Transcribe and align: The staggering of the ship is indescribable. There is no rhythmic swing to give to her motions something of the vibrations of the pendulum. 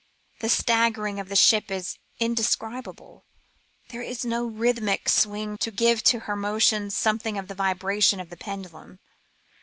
The 0.39 0.49
staggering 0.49 1.19
of 1.19 1.29
the 1.29 1.35
ship 1.35 1.69
is 1.69 1.99
indescribable. 2.19 3.27
There 3.89 4.01
is 4.01 4.25
no 4.25 4.47
rhythmic 4.47 5.07
swing 5.07 5.59
to 5.59 5.69
give 5.69 6.01
to 6.05 6.21
her 6.21 6.35
motions 6.35 6.97
something 6.97 7.37
of 7.37 7.47
the 7.47 7.53
vibrations 7.53 8.23
of 8.23 8.31
the 8.31 8.37
pendulum. 8.37 8.97